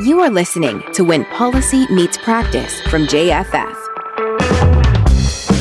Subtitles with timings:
[0.00, 3.74] You are listening to When Policy Meets Practice from JFF,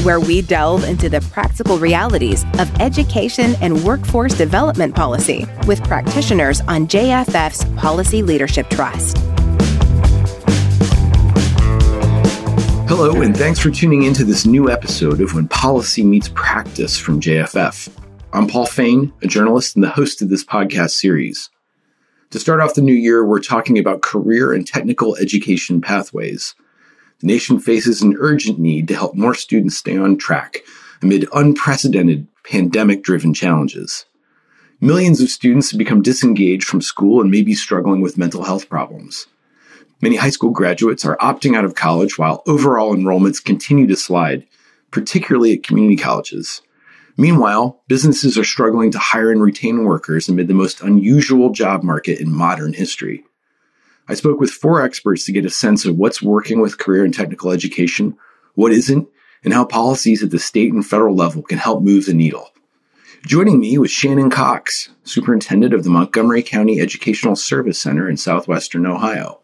[0.05, 6.61] where we delve into the practical realities of education and workforce development policy with practitioners
[6.67, 9.17] on JFF's Policy Leadership Trust.
[12.87, 17.19] Hello, and thanks for tuning into this new episode of When Policy Meets Practice from
[17.19, 17.89] JFF.
[18.33, 21.49] I'm Paul Fain, a journalist and the host of this podcast series.
[22.31, 26.55] To start off the new year, we're talking about career and technical education pathways.
[27.19, 30.57] The nation faces an urgent need to help more students stay on track
[31.01, 34.05] amid unprecedented pandemic driven challenges.
[34.81, 38.67] Millions of students have become disengaged from school and may be struggling with mental health
[38.67, 39.27] problems.
[40.01, 44.45] Many high school graduates are opting out of college while overall enrollments continue to slide,
[44.91, 46.61] particularly at community colleges.
[47.17, 52.19] Meanwhile, businesses are struggling to hire and retain workers amid the most unusual job market
[52.19, 53.23] in modern history.
[54.07, 57.13] I spoke with four experts to get a sense of what's working with career and
[57.13, 58.15] technical education,
[58.53, 59.07] what isn't,
[59.43, 62.51] and how policies at the state and federal level can help move the needle.
[63.25, 68.85] Joining me was Shannon Cox, superintendent of the Montgomery County Educational Service Center in southwestern
[68.85, 69.41] Ohio.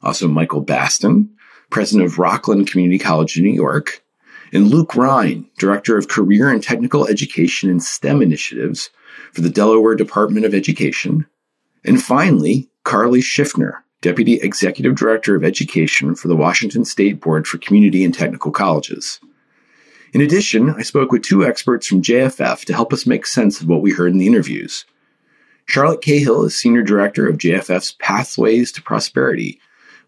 [0.00, 1.30] Also, Michael Baston,
[1.70, 4.03] president of Rockland Community College in New York,
[4.54, 8.88] and Luke Ryan, Director of Career and Technical Education and STEM Initiatives
[9.32, 11.26] for the Delaware Department of Education.
[11.84, 17.58] And finally, Carly Schiffner, Deputy Executive Director of Education for the Washington State Board for
[17.58, 19.18] Community and Technical Colleges.
[20.12, 23.66] In addition, I spoke with two experts from JFF to help us make sense of
[23.66, 24.84] what we heard in the interviews.
[25.66, 29.58] Charlotte Cahill is Senior Director of JFF's Pathways to Prosperity,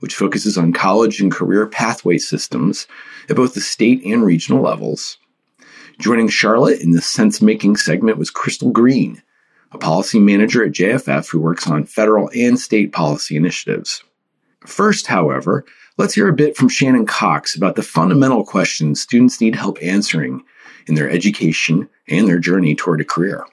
[0.00, 2.86] which focuses on college and career pathway systems
[3.28, 5.18] at both the state and regional levels.
[5.98, 9.22] Joining Charlotte in the sense making segment was Crystal Green,
[9.72, 14.02] a policy manager at JFF who works on federal and state policy initiatives.
[14.66, 15.64] First, however,
[15.96, 20.42] let's hear a bit from Shannon Cox about the fundamental questions students need help answering
[20.86, 23.44] in their education and their journey toward a career.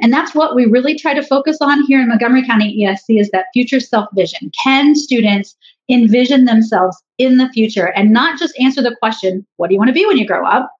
[0.00, 3.30] And that's what we really try to focus on here in Montgomery County ESC is
[3.30, 4.50] that future self vision.
[4.62, 5.56] Can students
[5.88, 9.88] envision themselves in the future and not just answer the question, what do you want
[9.88, 10.70] to be when you grow up?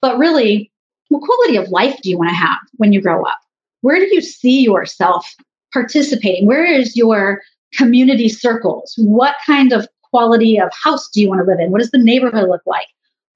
[0.00, 0.70] But really,
[1.08, 3.38] what quality of life do you want to have when you grow up?
[3.82, 5.32] Where do you see yourself
[5.72, 6.46] participating?
[6.46, 7.42] Where is your
[7.74, 8.94] community circles?
[8.98, 11.70] What kind of quality of house do you want to live in?
[11.70, 12.86] What does the neighborhood look like?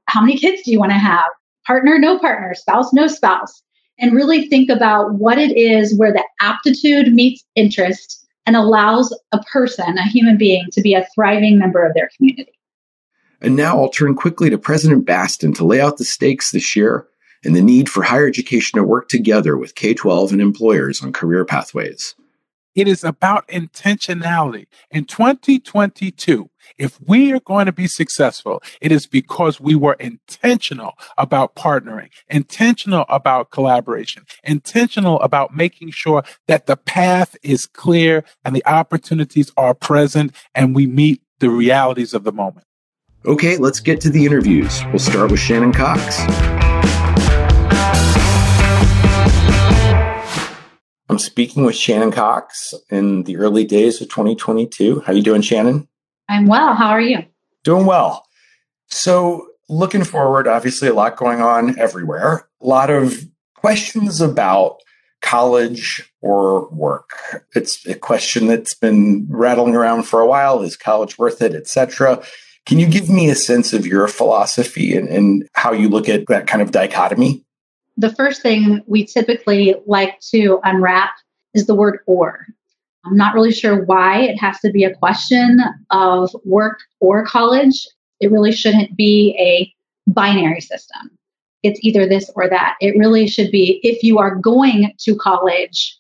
[0.07, 1.27] How many kids do you want to have?
[1.67, 3.63] Partner, no partner, spouse, no spouse.
[3.99, 8.20] And really think about what it is where the aptitude meets interest
[8.51, 12.51] and allows a person, a human being, to be a thriving member of their community.
[13.41, 17.07] And now I'll turn quickly to President Baston to lay out the stakes this year
[17.45, 21.13] and the need for higher education to work together with K 12 and employers on
[21.13, 22.17] career pathways.
[22.75, 24.67] It is about intentionality.
[24.91, 30.95] In 2022, if we are going to be successful, it is because we were intentional
[31.19, 38.55] about partnering, intentional about collaboration, intentional about making sure that the path is clear and
[38.55, 42.67] the opportunities are present and we meet the realities of the moment.
[43.27, 44.83] Okay, let's get to the interviews.
[44.87, 46.21] We'll start with Shannon Cox.
[51.11, 55.01] I'm speaking with Shannon Cox in the early days of 2022.
[55.01, 55.89] How you doing, Shannon?
[56.31, 56.75] I'm well.
[56.75, 57.25] How are you?
[57.65, 58.25] Doing well.
[58.87, 62.49] So, looking forward, obviously, a lot going on everywhere.
[62.63, 63.27] A lot of
[63.57, 64.77] questions about
[65.23, 67.11] college or work.
[67.57, 70.63] It's a question that's been rattling around for a while.
[70.63, 72.23] Is college worth it, etc.
[72.65, 76.27] Can you give me a sense of your philosophy and, and how you look at
[76.29, 77.45] that kind of dichotomy?
[77.97, 81.11] The first thing we typically like to unwrap
[81.55, 82.47] is the word or.
[83.05, 87.87] I'm not really sure why it has to be a question of work or college.
[88.21, 89.73] It really shouldn't be a
[90.11, 91.11] binary system.
[91.63, 92.77] It's either this or that.
[92.81, 95.97] It really should be if you are going to college,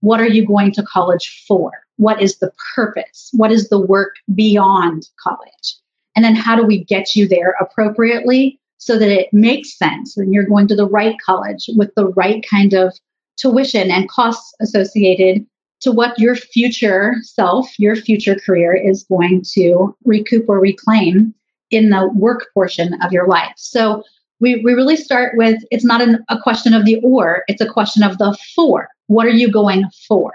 [0.00, 1.72] what are you going to college for?
[1.96, 3.30] What is the purpose?
[3.32, 5.76] What is the work beyond college?
[6.14, 10.32] And then how do we get you there appropriately so that it makes sense and
[10.32, 12.94] you're going to the right college with the right kind of
[13.36, 15.46] tuition and costs associated
[15.80, 21.34] to what your future self, your future career is going to recoup or reclaim
[21.70, 23.52] in the work portion of your life.
[23.56, 24.02] So
[24.40, 27.68] we, we really start with it's not an, a question of the or, it's a
[27.68, 28.88] question of the for.
[29.06, 30.32] What are you going for?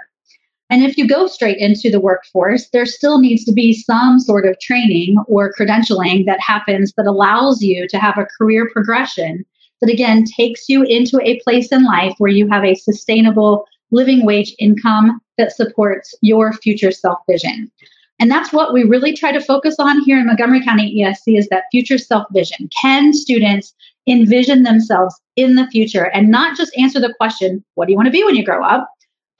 [0.70, 4.46] And if you go straight into the workforce, there still needs to be some sort
[4.46, 9.44] of training or credentialing that happens that allows you to have a career progression
[9.82, 14.24] that again takes you into a place in life where you have a sustainable living
[14.24, 17.70] wage income that supports your future self vision.
[18.20, 21.48] And that's what we really try to focus on here in Montgomery County ESC is
[21.48, 22.68] that future self vision.
[22.80, 23.74] Can students
[24.06, 28.06] envision themselves in the future and not just answer the question, what do you want
[28.06, 28.88] to be when you grow up?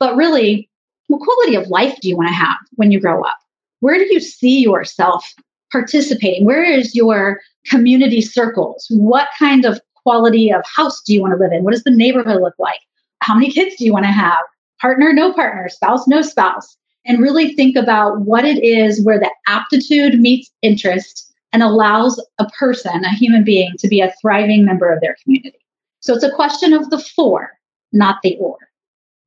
[0.00, 0.68] But really,
[1.06, 3.38] what quality of life do you want to have when you grow up?
[3.80, 5.32] Where do you see yourself
[5.70, 6.44] participating?
[6.44, 8.86] Where is your community circles?
[8.90, 11.62] What kind of quality of house do you want to live in?
[11.62, 12.80] What does the neighborhood look like?
[13.20, 14.40] How many kids do you want to have?
[14.82, 16.76] Partner, no partner, spouse, no spouse.
[17.06, 22.46] And really think about what it is where the aptitude meets interest and allows a
[22.50, 25.58] person, a human being, to be a thriving member of their community.
[26.00, 27.52] So it's a question of the for,
[27.92, 28.56] not the or.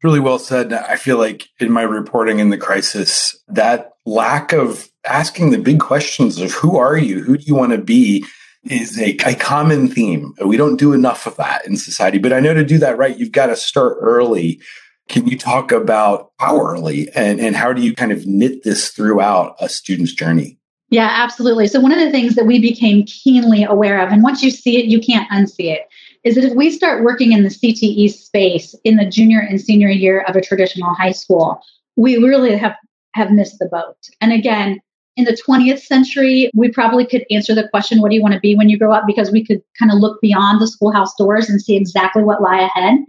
[0.03, 0.73] Really well said.
[0.73, 5.79] I feel like in my reporting in the crisis, that lack of asking the big
[5.79, 8.25] questions of who are you, who do you want to be,
[8.65, 10.33] is a, a common theme.
[10.45, 12.17] We don't do enough of that in society.
[12.17, 14.59] But I know to do that right, you've got to start early.
[15.07, 18.89] Can you talk about how early and, and how do you kind of knit this
[18.89, 20.57] throughout a student's journey?
[20.89, 21.67] Yeah, absolutely.
[21.67, 24.77] So, one of the things that we became keenly aware of, and once you see
[24.77, 25.87] it, you can't unsee it,
[26.23, 29.89] is that if we start working in the CTE space in the junior and senior
[29.89, 31.59] year of a traditional high school,
[31.95, 32.75] we really have,
[33.13, 33.97] have missed the boat.
[34.21, 34.79] And again,
[35.15, 38.39] in the 20th century, we probably could answer the question, What do you want to
[38.39, 39.03] be when you grow up?
[39.07, 42.61] because we could kind of look beyond the schoolhouse doors and see exactly what lie
[42.61, 42.99] ahead.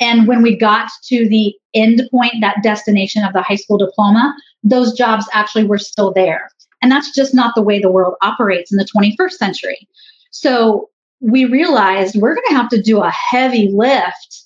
[0.00, 4.34] And when we got to the end point, that destination of the high school diploma,
[4.62, 6.50] those jobs actually were still there.
[6.82, 9.88] And that's just not the way the world operates in the 21st century.
[10.30, 14.42] So we realized we're going to have to do a heavy lift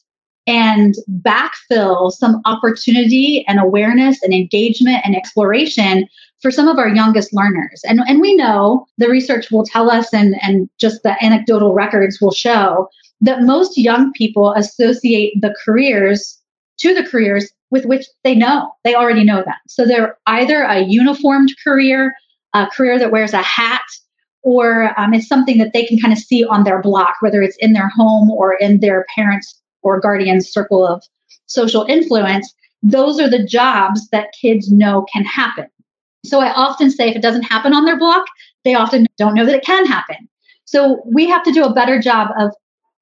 [0.47, 6.07] and backfill some opportunity and awareness and engagement and exploration
[6.41, 7.83] for some of our youngest learners.
[7.85, 12.21] And, and we know the research will tell us, and, and just the anecdotal records
[12.21, 12.89] will show
[13.21, 16.39] that most young people associate the careers
[16.79, 18.73] to the careers with which they know.
[18.85, 19.55] They already know them.
[19.67, 22.15] So they're either a uniformed career,
[22.55, 23.83] a career that wears a hat,
[24.43, 27.57] or um, it's something that they can kind of see on their block, whether it's
[27.59, 31.03] in their home or in their parents' or guardian's circle of
[31.47, 32.55] social influence.
[32.83, 35.67] Those are the jobs that kids know can happen.
[36.25, 38.27] So I often say if it doesn't happen on their block,
[38.65, 40.29] they often don't know that it can happen.
[40.65, 42.53] So we have to do a better job of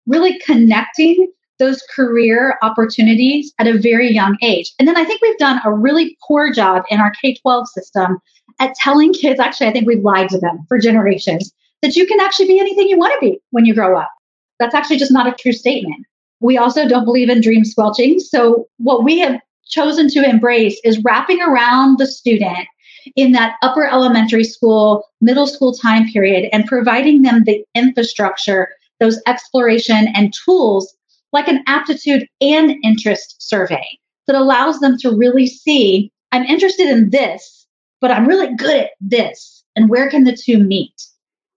[0.07, 4.73] really connecting those career opportunities at a very young age.
[4.79, 8.19] And then I think we've done a really poor job in our K 12 system
[8.59, 12.21] at telling kids, actually, I think we've lied to them for generations, that you can
[12.21, 14.11] actually be anything you want to be when you grow up.
[14.59, 16.07] That's actually just not a true statement.
[16.41, 18.21] We also don't believe in dream squelching.
[18.21, 22.67] So, what we have chosen to embrace is wrapping around the student
[23.15, 28.69] in that upper elementary school, middle school time period and providing them the infrastructure,
[29.01, 30.95] those exploration and tools
[31.33, 33.87] like an aptitude and interest survey
[34.27, 37.67] that allows them to really see I'm interested in this,
[38.01, 39.65] but I'm really good at this.
[39.75, 40.93] And where can the two meet?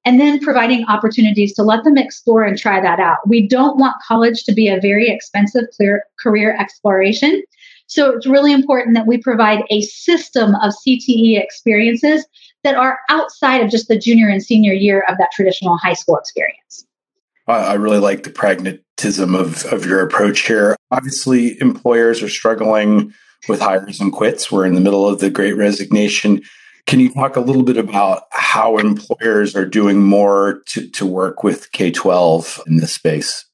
[0.06, 3.28] And then providing opportunities to let them explore and try that out.
[3.28, 5.66] We don't want college to be a very expensive
[6.20, 7.44] career exploration.
[7.88, 12.26] So it's really important that we provide a system of CTE experiences
[12.64, 16.18] that are outside of just the junior and senior year of that traditional high school
[16.18, 16.86] experience.
[17.50, 20.76] I really like the pragmatism of, of your approach here.
[20.92, 23.14] Obviously, employers are struggling
[23.48, 24.52] with hires and quits.
[24.52, 26.42] We're in the middle of the great resignation.
[26.86, 31.44] Can you talk a little bit about how employers are doing more to, to work
[31.44, 33.46] with K 12 in this space?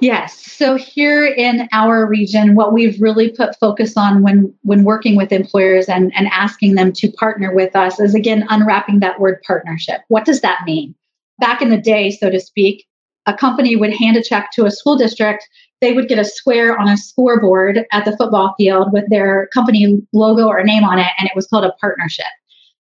[0.00, 0.38] Yes.
[0.52, 5.32] So here in our region, what we've really put focus on when when working with
[5.32, 10.02] employers and, and asking them to partner with us is again unwrapping that word partnership.
[10.08, 10.94] What does that mean?
[11.40, 12.84] Back in the day, so to speak,
[13.28, 15.46] a company would hand a check to a school district.
[15.80, 20.00] They would get a square on a scoreboard at the football field with their company
[20.12, 22.26] logo or name on it, and it was called a partnership.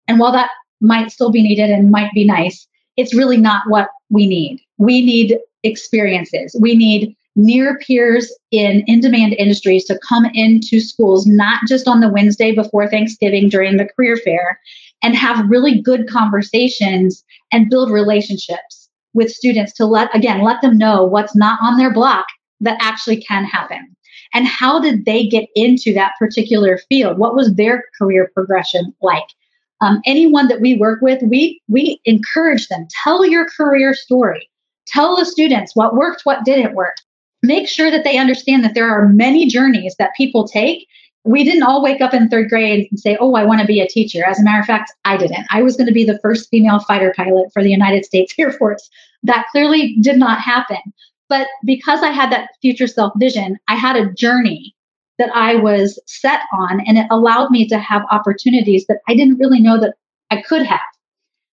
[0.08, 3.88] And while that might still be needed and might be nice, it's really not what
[4.10, 4.60] we need.
[4.78, 6.56] We need experiences.
[6.60, 12.02] We need near peers in in demand industries to come into schools, not just on
[12.02, 14.60] the Wednesday before Thanksgiving during the career fair,
[15.02, 18.83] and have really good conversations and build relationships
[19.13, 22.25] with students to let, again, let them know what's not on their block
[22.62, 23.96] that actually can happen.
[24.34, 27.17] And how did they get into that particular field?
[27.20, 29.27] What was their career progression like?
[29.82, 32.88] Um, anyone that we work with, we we encourage them.
[33.03, 34.50] Tell your career story.
[34.88, 36.96] Tell the students what worked, what didn't work.
[37.41, 40.88] Make sure that they understand that there are many journeys that people take.
[41.25, 43.80] We didn't all wake up in third grade and say, Oh, I want to be
[43.80, 44.25] a teacher.
[44.25, 45.46] As a matter of fact, I didn't.
[45.50, 48.51] I was going to be the first female fighter pilot for the United States Air
[48.51, 48.89] Force.
[49.24, 50.82] That clearly did not happen.
[51.30, 54.75] But because I had that future self vision, I had a journey
[55.20, 59.38] that I was set on, and it allowed me to have opportunities that I didn't
[59.38, 59.96] really know that
[60.32, 60.80] I could have.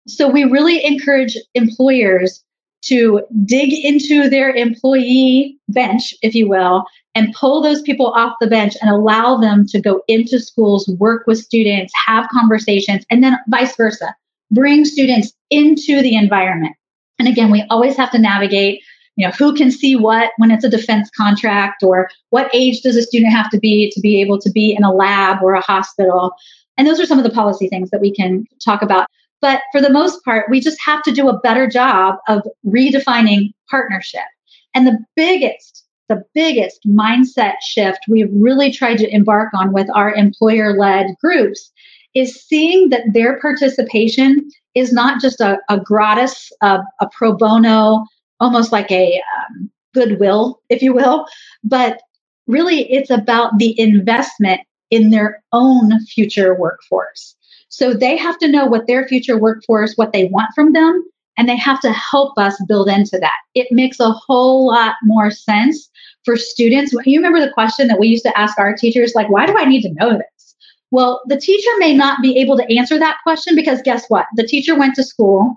[0.07, 2.43] So we really encourage employers
[2.83, 6.85] to dig into their employee bench, if you will,
[7.15, 11.27] and pull those people off the bench and allow them to go into schools, work
[11.27, 14.15] with students, have conversations, and then vice versa.
[14.51, 16.75] Bring students into the environment.
[17.19, 18.81] And again, we always have to navigate,
[19.17, 22.97] you know, who can see what when it's a defense contract or what age does
[22.97, 25.61] a student have to be to be able to be in a lab or a
[25.61, 26.33] hospital.
[26.79, 29.07] And those are some of the policy things that we can talk about.
[29.41, 33.53] But for the most part, we just have to do a better job of redefining
[33.71, 34.27] partnership.
[34.75, 40.13] And the biggest, the biggest mindset shift we've really tried to embark on with our
[40.13, 41.73] employer led groups
[42.15, 46.83] is seeing that their participation is not just a, a gratis, a
[47.13, 48.05] pro bono,
[48.41, 51.27] almost like a um, goodwill, if you will,
[51.65, 52.01] but
[52.47, 57.37] really it's about the investment in their own future workforce.
[57.71, 61.03] So they have to know what their future workforce, what they want from them,
[61.39, 63.39] and they have to help us build into that.
[63.55, 65.89] It makes a whole lot more sense
[66.25, 66.93] for students.
[67.07, 69.65] You remember the question that we used to ask our teachers, like, why do I
[69.65, 70.55] need to know this?
[70.91, 74.27] Well, the teacher may not be able to answer that question because guess what?
[74.35, 75.57] The teacher went to school,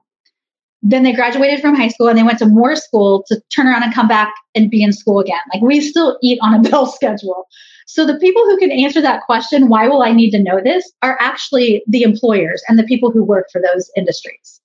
[0.83, 3.83] then they graduated from high school and they went to more school to turn around
[3.83, 5.39] and come back and be in school again.
[5.53, 7.47] Like we still eat on a bell schedule.
[7.93, 10.91] So the people who can answer that question, why will I need to know this,
[11.03, 14.59] are actually the employers and the people who work for those industries.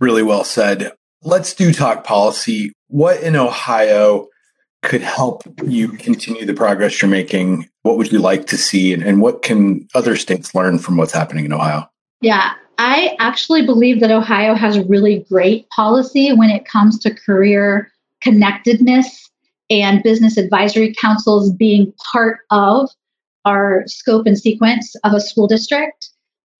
[0.00, 0.92] Really well said.
[1.22, 2.74] Let's do talk policy.
[2.88, 4.28] What in Ohio
[4.82, 7.70] could help you continue the progress you're making?
[7.84, 8.92] What would you like to see?
[8.92, 11.88] And, and what can other states learn from what's happening in Ohio?
[12.20, 17.90] Yeah, I actually believe that Ohio has really great policy when it comes to career
[18.20, 19.30] connectedness
[19.72, 22.90] and business advisory councils being part of
[23.46, 26.10] our scope and sequence of a school district.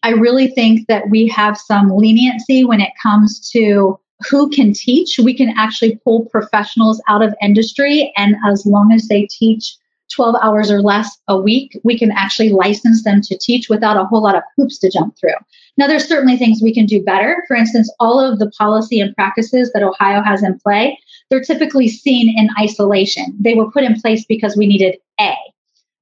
[0.03, 5.19] I really think that we have some leniency when it comes to who can teach.
[5.23, 9.77] We can actually pull professionals out of industry, and as long as they teach
[10.15, 14.05] 12 hours or less a week, we can actually license them to teach without a
[14.05, 15.35] whole lot of hoops to jump through.
[15.77, 17.45] Now, there's certainly things we can do better.
[17.49, 20.99] For instance, all of the policy and practices that Ohio has in play,
[21.33, 23.35] they're typically seen in isolation.
[23.41, 25.35] They were put in place because we needed A,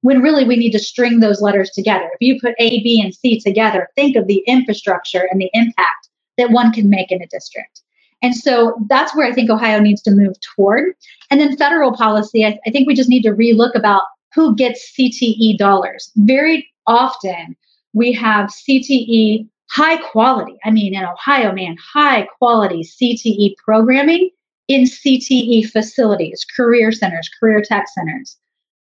[0.01, 2.09] when really we need to string those letters together.
[2.13, 6.09] If you put A, B, and C together, think of the infrastructure and the impact
[6.37, 7.81] that one can make in a district.
[8.21, 10.95] And so that's where I think Ohio needs to move toward.
[11.29, 14.03] And then federal policy, I, I think we just need to relook about
[14.35, 16.11] who gets CTE dollars.
[16.17, 17.55] Very often
[17.93, 24.29] we have CTE high quality, I mean, in Ohio, man, high quality CTE programming
[24.71, 28.37] in CTE facilities, career centers, career tech centers.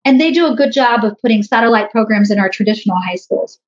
[0.04, 3.58] And they do a good job of putting satellite programs in our traditional high schools.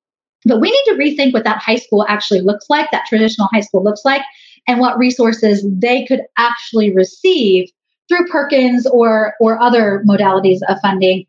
[0.45, 3.61] But we need to rethink what that high school actually looks like, that traditional high
[3.61, 4.21] school looks like,
[4.67, 7.69] and what resources they could actually receive
[8.07, 11.25] through Perkins or, or other modalities of funding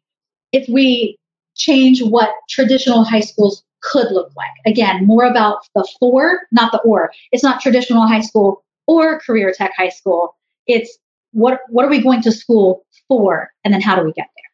[0.52, 1.18] if we
[1.56, 4.50] change what traditional high schools could look like.
[4.66, 7.10] Again, more about the for, not the or.
[7.32, 10.35] It's not traditional high school or career tech high school.
[10.66, 10.98] It's
[11.32, 14.44] what what are we going to school for and then how do we get there?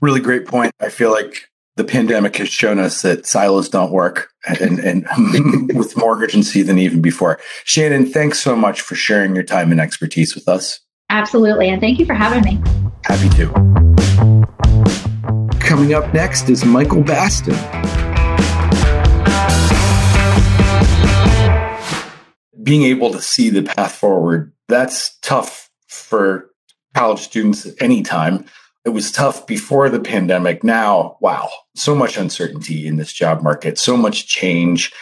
[0.00, 0.72] Really great point.
[0.80, 5.06] I feel like the pandemic has shown us that silos don't work and, and
[5.74, 7.38] with more urgency than even before.
[7.64, 10.80] Shannon, thanks so much for sharing your time and expertise with us.
[11.08, 11.68] Absolutely.
[11.68, 12.62] And thank you for having me.
[13.04, 13.48] Happy to.
[15.60, 18.11] Coming up next is Michael Baston.
[22.62, 26.50] Being able to see the path forward, that's tough for
[26.94, 28.44] college students at any time
[28.84, 30.64] it was tough before the pandemic.
[30.64, 34.92] Now, wow, so much uncertainty in this job market, so much change.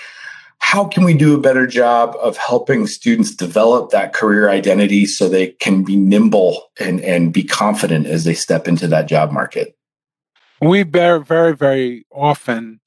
[0.59, 5.29] How can we do a better job of helping students develop that career identity so
[5.29, 9.77] they can be nimble and, and be confident as they step into that job market?
[10.61, 12.81] We very, very, very often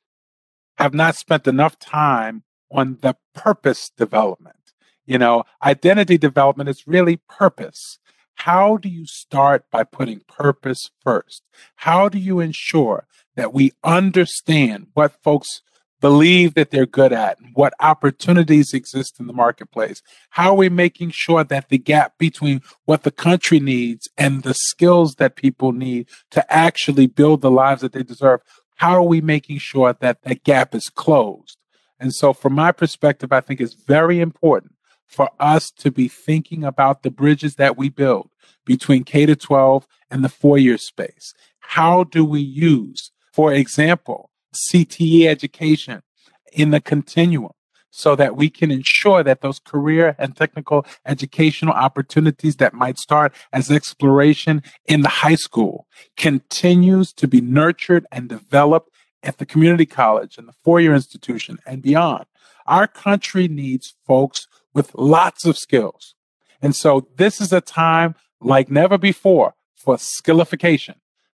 [0.77, 4.62] have not spent enough time on the purpose development.
[5.05, 7.99] You know, identity development is really purpose.
[8.35, 11.43] How do you start by putting purpose first?
[11.77, 13.05] How do you ensure
[13.35, 15.61] that we understand what folks
[16.01, 20.01] believe that they're good at and what opportunities exist in the marketplace?
[20.31, 24.53] How are we making sure that the gap between what the country needs and the
[24.53, 28.41] skills that people need to actually build the lives that they deserve?
[28.77, 31.57] How are we making sure that that gap is closed?
[31.99, 34.73] And so, from my perspective, I think it's very important
[35.07, 38.29] for us to be thinking about the bridges that we build
[38.65, 41.33] between K to 12 and the four year space.
[41.59, 46.03] How do we use For example, CTE education
[46.51, 47.53] in the continuum
[47.89, 53.33] so that we can ensure that those career and technical educational opportunities that might start
[53.51, 58.89] as exploration in the high school continues to be nurtured and developed
[59.23, 62.25] at the community college and the four-year institution and beyond.
[62.65, 66.15] Our country needs folks with lots of skills.
[66.61, 70.95] And so this is a time like never before for skillification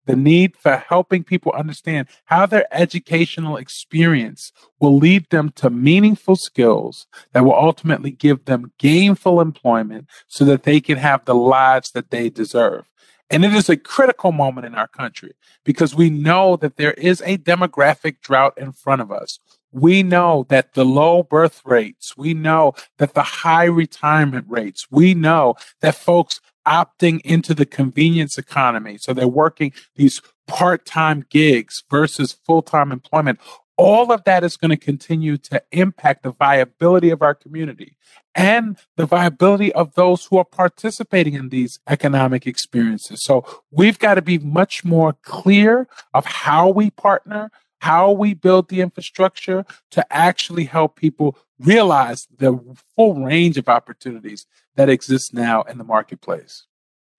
[0.07, 6.37] the need for helping people understand how their educational experience will lead them to meaningful
[6.37, 11.91] skills that will ultimately give them gainful employment so that they can have the lives
[11.93, 12.85] that they deserve.
[13.31, 15.33] And it is a critical moment in our country
[15.65, 19.39] because we know that there is a demographic drought in front of us.
[19.75, 25.15] We know that the low birth rates, we know that the high retirement rates, we
[25.15, 28.99] know that folks opting into the convenience economy.
[28.99, 33.41] So they're working these part time gigs versus full time employment.
[33.77, 37.97] All of that is going to continue to impact the viability of our community
[38.35, 43.25] and the viability of those who are participating in these economic experiences.
[43.25, 47.51] So we've got to be much more clear of how we partner,
[47.85, 52.59] how we build the infrastructure to actually help people realize the
[52.97, 56.65] full range of opportunities that exists now in the marketplace.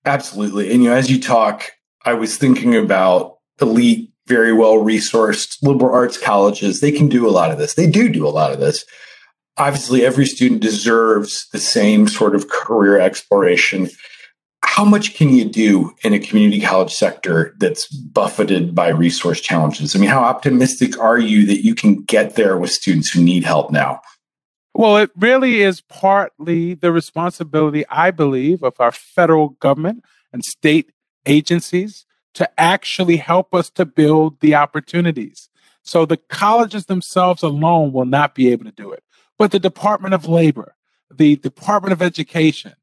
[0.06, 0.72] Absolutely.
[0.72, 1.70] And you know, as you talk,
[2.04, 6.82] I was thinking about elite, very well resourced liberal arts colleges.
[6.82, 7.76] They can do a lot of this.
[7.76, 8.86] They do do a lot of this.
[9.58, 13.88] Obviously, every student deserves the same sort of career exploration.
[14.76, 19.96] How much can you do in a community college sector that's buffeted by resource challenges?
[19.96, 23.46] I mean, how optimistic are you that you can get there with students who need
[23.46, 24.02] help now?
[24.74, 30.04] Well, it really is partly the responsibility, I believe, of our federal government
[30.34, 30.92] and state
[31.26, 35.50] agencies to actually help us to build the opportunities.
[35.84, 39.06] So the colleges themselves alone will not be able to do it,
[39.38, 40.76] but the Department of Labor,
[41.10, 42.74] the Department of Education,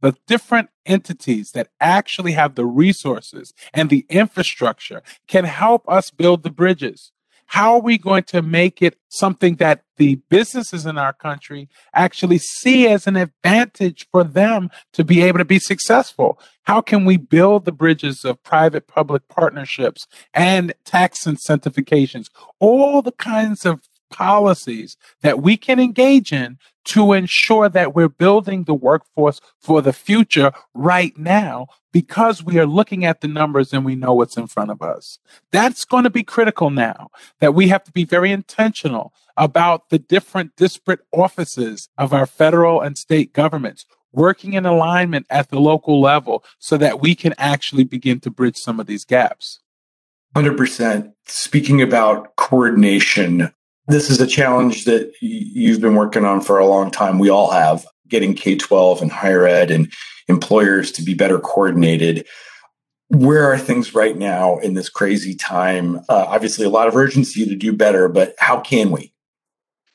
[0.00, 6.42] the different entities that actually have the resources and the infrastructure can help us build
[6.42, 7.12] the bridges.
[7.50, 12.38] How are we going to make it something that the businesses in our country actually
[12.38, 16.38] see as an advantage for them to be able to be successful?
[16.62, 22.26] How can we build the bridges of private public partnerships and tax incentivizations?
[22.60, 28.64] All the kinds of policies that we can engage in to ensure that we're building
[28.64, 33.84] the workforce for the future right now because we are looking at the numbers and
[33.84, 35.18] we know what's in front of us.
[35.52, 37.08] That's going to be critical now
[37.40, 42.80] that we have to be very intentional about the different disparate offices of our federal
[42.80, 47.84] and state governments working in alignment at the local level so that we can actually
[47.84, 49.60] begin to bridge some of these gaps.
[50.34, 51.12] 100%.
[51.26, 53.52] Speaking about coordination,
[53.90, 57.18] this is a challenge that you've been working on for a long time.
[57.18, 59.92] We all have getting K 12 and higher ed and
[60.28, 62.26] employers to be better coordinated.
[63.08, 65.98] Where are things right now in this crazy time?
[66.08, 69.12] Uh, obviously, a lot of urgency to do better, but how can we?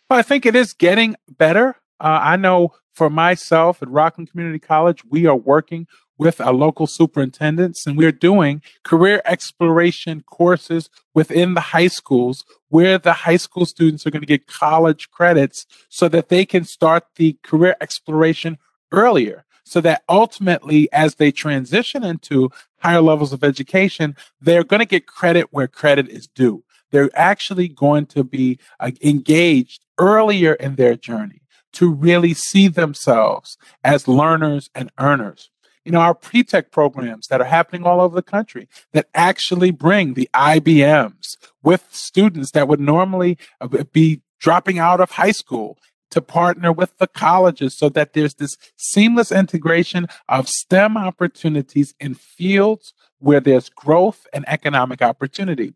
[0.09, 1.75] Well, I think it is getting better.
[1.99, 6.87] Uh, I know for myself at Rockland Community College, we are working with our local
[6.87, 13.65] superintendents and we're doing career exploration courses within the high schools where the high school
[13.65, 18.57] students are going to get college credits so that they can start the career exploration
[18.91, 22.49] earlier so that ultimately as they transition into
[22.79, 26.63] higher levels of education they're going to get credit where credit is due.
[26.91, 31.41] They're actually going to be uh, engaged earlier in their journey
[31.73, 35.49] to really see themselves as learners and earners
[35.85, 40.15] you know, our P-Tech programs that are happening all over the country that actually bring
[40.15, 45.77] the IBMs with students that would normally uh, be dropping out of high school
[46.11, 52.15] to partner with the colleges so that there's this seamless integration of STEM opportunities in
[52.15, 55.73] fields where there's growth and economic opportunity.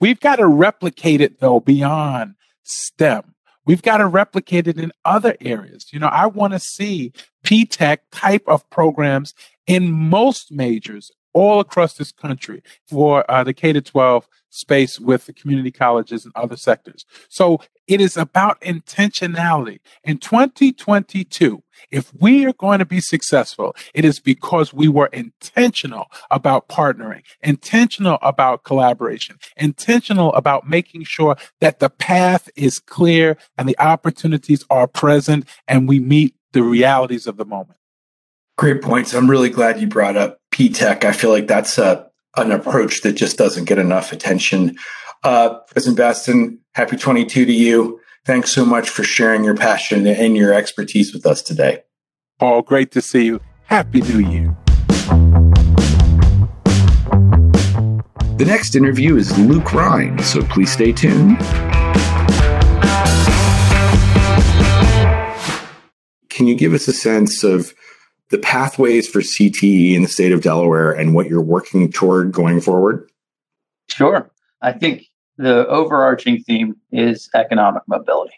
[0.00, 3.31] We've got to replicate it though beyond STEM.
[3.64, 5.92] We've got to replicate it in other areas.
[5.92, 7.12] You know, I want to see
[7.44, 9.34] P-Tech type of programs
[9.66, 15.26] in most majors all across this country for uh, the K to 12 space with
[15.26, 17.04] the community colleges and other sectors.
[17.28, 19.80] So it is about intentionality.
[20.04, 26.06] In 2022, if we are going to be successful, it is because we were intentional
[26.30, 33.68] about partnering, intentional about collaboration, intentional about making sure that the path is clear and
[33.68, 37.78] the opportunities are present and we meet the realities of the moment.
[38.58, 39.14] Great points.
[39.14, 41.04] I'm really glad you brought up P-Tech.
[41.04, 44.76] I feel like that's a, an approach that just doesn't get enough attention.
[45.24, 48.00] Uh, President Baston, happy 22 to you.
[48.24, 51.82] Thanks so much for sharing your passion and your expertise with us today.
[52.38, 53.40] Paul, great to see you.
[53.64, 54.56] Happy New Year.
[58.36, 61.38] The next interview is Luke Ryan, so please stay tuned.
[66.28, 67.74] Can you give us a sense of
[68.32, 72.60] the pathways for CTE in the state of Delaware and what you're working toward going
[72.60, 73.08] forward?
[73.88, 74.28] Sure.
[74.62, 75.04] I think
[75.36, 78.34] the overarching theme is economic mobility.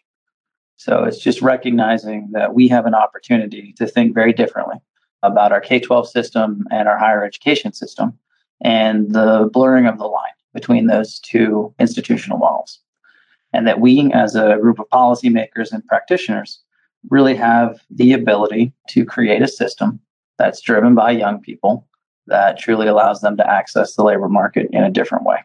[0.76, 4.76] So it's just recognizing that we have an opportunity to think very differently
[5.22, 8.18] about our K 12 system and our higher education system
[8.60, 12.80] and the blurring of the line between those two institutional models.
[13.52, 16.58] And that we, as a group of policymakers and practitioners,
[17.10, 20.00] really have the ability to create a system
[20.38, 21.86] that's driven by young people
[22.26, 25.38] that truly allows them to access the labor market in a different way.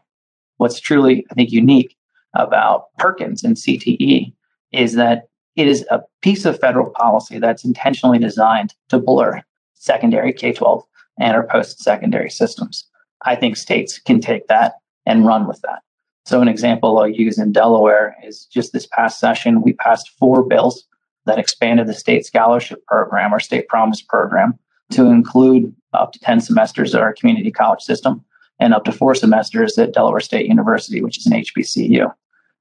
[0.58, 1.96] What's truly, I think, unique
[2.36, 4.34] about Perkins and CTE
[4.72, 9.42] is that it is a piece of federal policy that's intentionally designed to blur
[9.74, 10.84] secondary K 12
[11.20, 12.86] and our post secondary systems.
[13.24, 15.82] I think states can take that and run with that.
[16.26, 20.44] So, an example I'll use in Delaware is just this past session, we passed four
[20.44, 20.86] bills
[21.26, 24.58] that expanded the state scholarship program or state promise program
[24.92, 28.24] to include up to 10 semesters at our community college system
[28.60, 32.14] and up to four semesters at Delaware State University, which is an HBCU.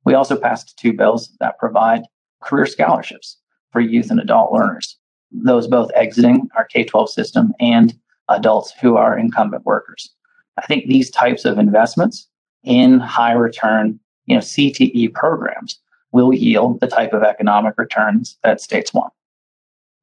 [0.05, 2.03] We also passed two bills that provide
[2.41, 3.37] career scholarships
[3.73, 4.97] for youth and adult learners,
[5.31, 10.11] those both exiting our K 12 system and adults who are incumbent workers.
[10.57, 12.29] I think these types of investments
[12.65, 15.79] in high return, you know, CTE programs
[16.13, 19.13] will yield the type of economic returns that states want.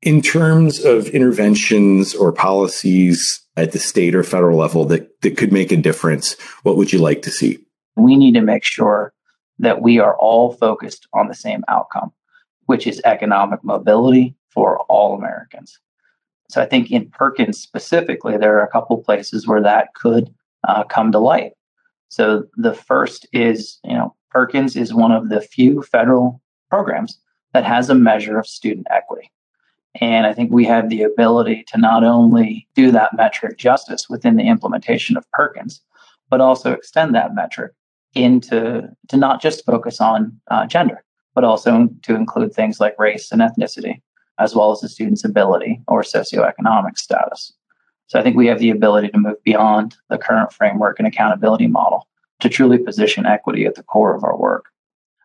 [0.01, 5.51] In terms of interventions or policies at the state or federal level that, that could
[5.51, 7.57] make a difference, what would you like to see?
[7.95, 9.13] We need to make sure
[9.59, 12.11] that we are all focused on the same outcome,
[12.65, 15.79] which is economic mobility for all Americans.
[16.49, 20.33] So I think in Perkins specifically, there are a couple places where that could
[20.67, 21.53] uh, come to light.
[22.09, 27.19] So the first is, you know, Perkins is one of the few federal programs
[27.53, 29.31] that has a measure of student equity.
[30.01, 34.35] And I think we have the ability to not only do that metric justice within
[34.35, 35.81] the implementation of Perkins,
[36.29, 37.71] but also extend that metric
[38.13, 43.31] into to not just focus on uh, gender, but also to include things like race
[43.31, 44.01] and ethnicity,
[44.39, 47.53] as well as the student's ability or socioeconomic status.
[48.07, 51.67] So I think we have the ability to move beyond the current framework and accountability
[51.67, 52.07] model
[52.39, 54.65] to truly position equity at the core of our work.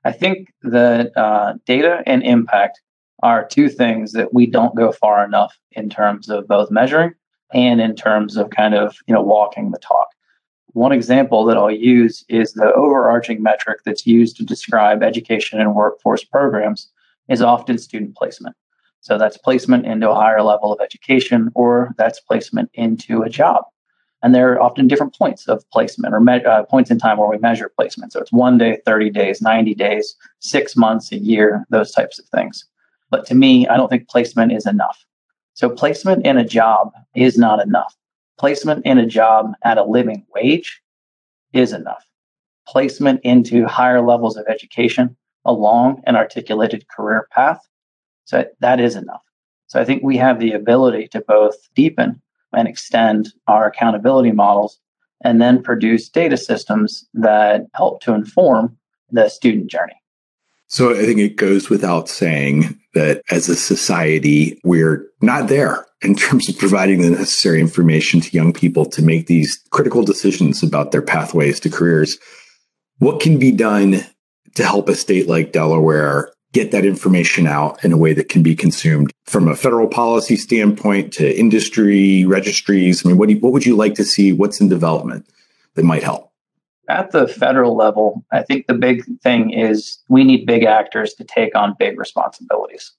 [0.04, 2.80] I think that uh, data and impact
[3.22, 7.12] are two things that we don't go far enough in terms of both measuring
[7.52, 10.08] and in terms of kind of you know walking the talk.
[10.72, 15.74] One example that I'll use is the overarching metric that's used to describe education and
[15.74, 16.88] workforce programs
[17.28, 18.56] is often student placement.
[19.00, 23.64] So that's placement into a higher level of education or that's placement into a job.
[24.22, 27.28] And there are often different points of placement or me- uh, points in time where
[27.28, 28.12] we measure placement.
[28.12, 32.26] So it's one day, 30 days, 90 days, six months, a year, those types of
[32.26, 32.66] things.
[33.10, 35.04] But to me, I don't think placement is enough.
[35.54, 37.96] So placement in a job is not enough.
[38.38, 40.80] Placement in a job at a living wage
[41.52, 42.04] is enough.
[42.68, 47.60] Placement into higher levels of education along an articulated career path.
[48.30, 49.22] So that is enough.
[49.66, 54.78] So I think we have the ability to both deepen and extend our accountability models
[55.24, 58.76] and then produce data systems that help to inform
[59.10, 60.00] the student journey.
[60.68, 66.14] So I think it goes without saying that as a society, we're not there in
[66.14, 70.92] terms of providing the necessary information to young people to make these critical decisions about
[70.92, 72.16] their pathways to careers.
[72.98, 74.06] What can be done
[74.54, 78.42] to help a state like Delaware get that information out in a way that can
[78.42, 83.04] be consumed from a federal policy standpoint to industry registries?
[83.04, 84.32] I mean, what, you, what would you like to see?
[84.32, 85.26] What's in development
[85.74, 86.32] that might help?
[86.88, 91.24] At the federal level, I think the big thing is we need big actors to
[91.24, 92.92] take on big responsibilities.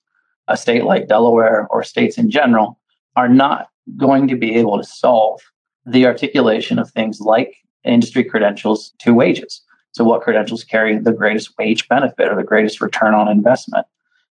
[0.47, 2.79] A state like Delaware or states in general
[3.17, 5.41] are not going to be able to solve
[5.85, 9.61] the articulation of things like industry credentials to wages.
[9.93, 13.85] So, what credentials carry the greatest wage benefit or the greatest return on investment?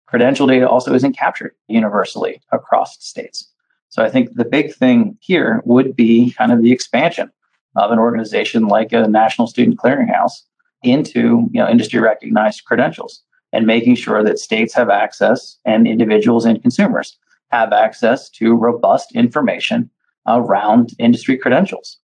[0.08, 3.50] Credential data also isn't captured universally across states.
[3.90, 7.32] So, I think the big thing here would be kind of the expansion
[7.76, 10.42] of an organization like a national student clearinghouse
[10.84, 16.46] into you know, industry recognized credentials and making sure that states have access and individuals
[16.46, 17.18] and consumers
[17.50, 19.90] have access to robust information
[20.28, 21.98] around industry credentials.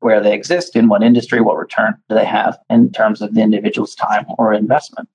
[0.00, 3.40] Where they exist, in what industry, what return do they have in terms of the
[3.40, 5.08] individual's time or investment.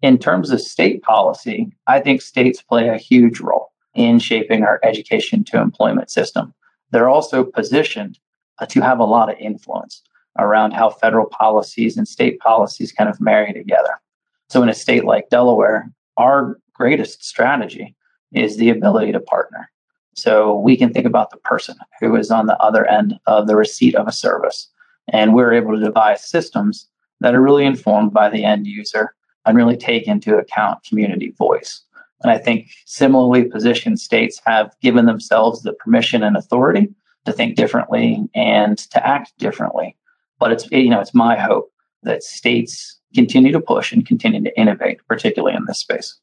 [0.00, 4.80] In terms of state policy, I think states play a huge role in shaping our
[4.82, 6.54] education to employment system.
[6.90, 8.18] They're also positioned
[8.66, 10.02] to have a lot of influence
[10.38, 14.00] around how federal policies and state policies kind of marry together.
[14.48, 17.94] So, in a state like Delaware, our greatest strategy
[18.32, 19.70] is the ability to partner.
[20.18, 23.56] So, we can think about the person who is on the other end of the
[23.56, 24.68] receipt of a service.
[25.12, 26.88] And we're able to devise systems
[27.20, 29.14] that are really informed by the end user
[29.46, 31.82] and really take into account community voice.
[32.22, 36.88] And I think similarly positioned states have given themselves the permission and authority
[37.24, 39.96] to think differently and to act differently.
[40.38, 44.60] But it's you know it's my hope that states continue to push and continue to
[44.60, 46.18] innovate, particularly in this space.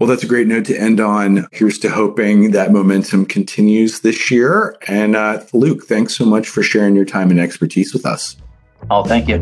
[0.00, 1.46] Well, that's a great note to end on.
[1.52, 4.76] Here's to hoping that momentum continues this year.
[4.88, 8.36] And uh, Luke, thanks so much for sharing your time and expertise with us.
[8.90, 9.36] Oh, thank you.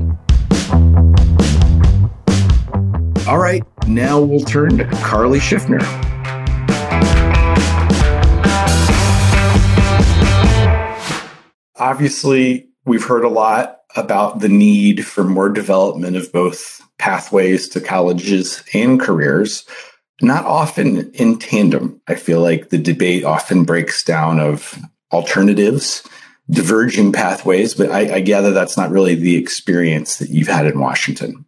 [3.27, 5.81] All right, now we'll turn to Carly Schiffner.
[11.77, 17.81] Obviously, we've heard a lot about the need for more development of both pathways to
[17.81, 19.65] colleges and careers.
[20.23, 22.01] Not often in tandem.
[22.09, 24.79] I feel like the debate often breaks down of
[25.13, 26.09] alternatives,
[26.49, 30.81] diverging pathways, but I, I gather that's not really the experience that you've had in
[30.81, 31.45] Washington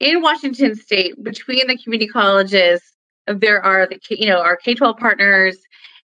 [0.00, 2.80] in Washington State, between the community colleges,
[3.26, 5.58] there are the you know our K twelve partners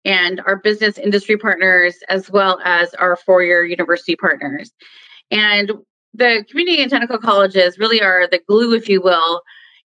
[0.03, 4.71] and our business industry partners, as well as our four year university partners,
[5.31, 5.71] and
[6.13, 9.41] the community and technical colleges really are the glue, if you will,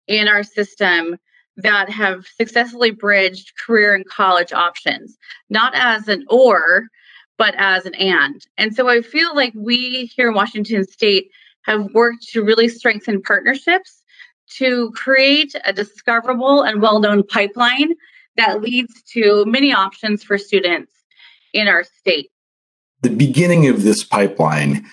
[0.09, 1.17] in our system
[1.59, 5.19] that have successfully bridged career and college options,
[5.51, 6.85] not as an or,
[7.37, 8.47] but as an and.
[8.57, 11.31] And so I feel like we here in Washington State
[11.63, 14.03] have worked to really strengthen partnerships
[14.57, 17.95] to create a discoverable and well known pipeline
[18.37, 20.93] that leads to many options for students
[21.53, 22.31] in our state.
[23.03, 24.87] The beginning of this pipeline,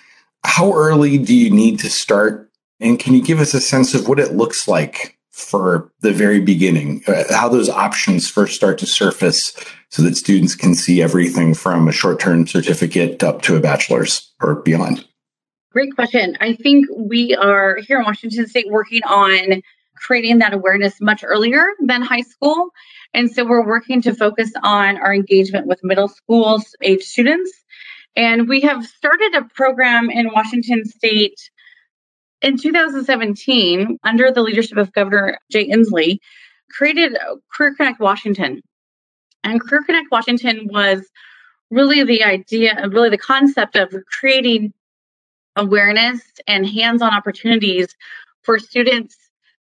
[0.44, 2.52] how early do you need to start?
[2.80, 6.40] And can you give us a sense of what it looks like for the very
[6.40, 9.54] beginning, uh, how those options first start to surface
[9.90, 14.32] so that students can see everything from a short term certificate up to a bachelor's
[14.42, 15.06] or beyond?
[15.72, 16.38] Great question.
[16.40, 19.62] I think we are here in Washington State working on
[19.98, 22.70] creating that awareness much earlier than high school.
[23.14, 27.52] And so we're working to focus on our engagement with middle school age students.
[28.16, 31.38] And we have started a program in Washington State
[32.42, 36.20] in 2017 under the leadership of Governor Jay Inslee,
[36.72, 37.18] created
[37.54, 38.62] Career Connect Washington.
[39.44, 41.06] And Career Connect Washington was
[41.72, 44.74] really the idea, really the concept of creating
[45.56, 47.88] awareness and hands on opportunities
[48.42, 49.18] for students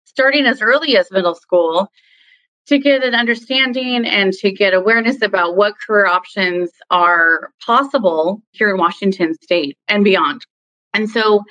[0.05, 1.91] starting as early as middle school
[2.67, 8.71] to get an understanding and to get awareness about what career options are possible here
[8.71, 10.47] in Washington state and beyond.
[10.95, 11.43] And so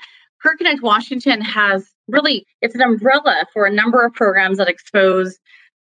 [0.42, 5.38] Career Connect Washington has really it's an umbrella for a number of programs that expose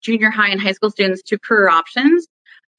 [0.02, 2.26] junior high and high school students to career options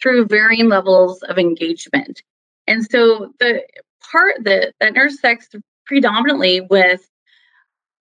[0.02, 2.22] through varying levels of engagement.
[2.68, 3.64] And so the
[4.12, 5.50] part that, that intersects
[5.86, 7.08] predominantly with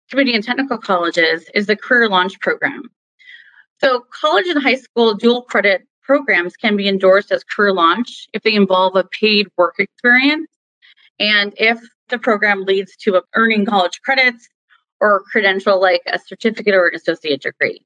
[0.09, 2.83] community and technical colleges is the Career Launch Program.
[3.79, 8.41] So, college and high school dual credit programs can be endorsed as Career Launch if
[8.41, 10.49] they involve a paid work experience
[11.19, 14.47] and if the program leads to earning college credits
[14.99, 17.81] or credential like a certificate or an associate degree.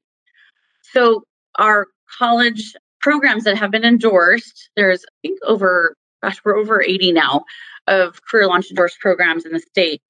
[0.92, 1.24] So,
[1.58, 1.86] our
[2.18, 7.44] college programs that have been endorsed, there's, I think, over, gosh, we're over 80 now
[7.86, 10.00] of career launch endorsed programs in the state.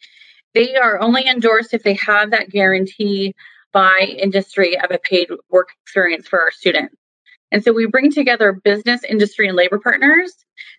[0.54, 3.34] They are only endorsed if they have that guarantee
[3.72, 6.94] by industry of a paid work experience for our students.
[7.52, 10.32] And so we bring together business, industry, and labor partners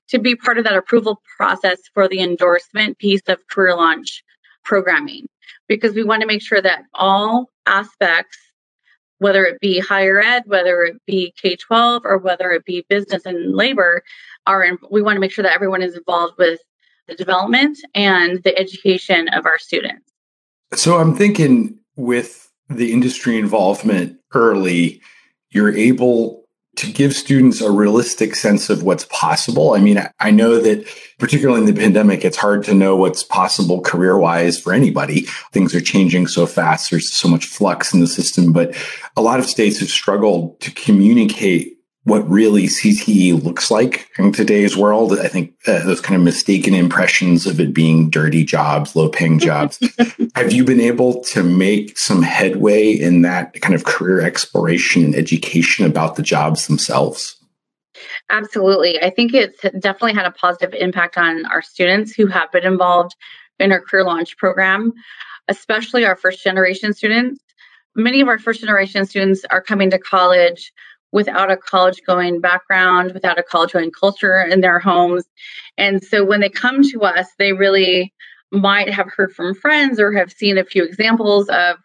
[0.10, 4.24] to be part of that approval process for the endorsement piece of career launch
[4.66, 5.28] programming
[5.68, 8.38] because we want to make sure that all aspects
[9.20, 13.26] whether it be higher ed, whether it be K 12, or whether it be business
[13.26, 14.04] and labor,
[14.48, 16.60] are in, we want to make sure that everyone is involved with
[17.08, 20.12] the development and the education of our students.
[20.74, 25.02] So I'm thinking with the industry involvement early,
[25.52, 26.43] you're able
[26.76, 29.74] to give students a realistic sense of what's possible.
[29.74, 30.88] I mean, I know that
[31.20, 35.22] particularly in the pandemic, it's hard to know what's possible career wise for anybody.
[35.52, 36.90] Things are changing so fast.
[36.90, 38.76] There's so much flux in the system, but
[39.16, 44.76] a lot of states have struggled to communicate what really CTE looks like in today's
[44.76, 45.18] world.
[45.18, 49.40] I think uh, those kind of mistaken impressions of it being dirty jobs, low paying
[49.40, 49.80] jobs.
[50.36, 55.16] Have you been able to make some headway in that kind of career exploration and
[55.16, 57.38] education about the jobs themselves?
[58.30, 59.02] Absolutely.
[59.02, 63.16] I think it's definitely had a positive impact on our students who have been involved
[63.60, 64.92] in our career launch program,
[65.48, 67.40] especially our first generation students.
[67.96, 70.74] Many of our first generation students are coming to college
[71.14, 75.24] without a college going background, without a college going culture in their homes.
[75.78, 78.12] And so when they come to us, they really
[78.52, 81.78] might have heard from friends or have seen a few examples of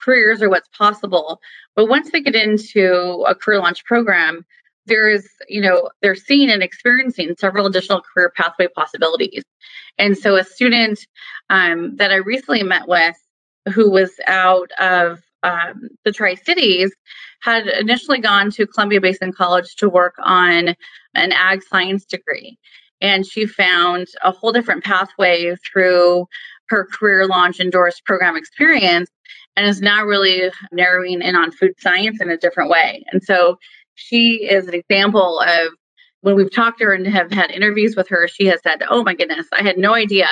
[0.00, 1.40] careers or what's possible.
[1.76, 4.44] But once they get into a career launch program,
[4.86, 9.44] there is, you know, they're seeing and experiencing several additional career pathway possibilities.
[9.98, 11.06] And so a student
[11.50, 13.16] um, that I recently met with
[13.72, 16.92] who was out of um, the Tri Cities
[17.42, 20.74] had initially gone to Columbia Basin College to work on
[21.14, 22.58] an ag science degree.
[23.00, 26.26] And she found a whole different pathway through
[26.68, 29.10] her career launch endorsed program experience
[29.56, 33.04] and is now really narrowing in on food science in a different way.
[33.12, 33.58] And so
[33.94, 35.72] she is an example of
[36.22, 39.02] when we've talked to her and have had interviews with her, she has said, Oh
[39.02, 40.28] my goodness, I had no idea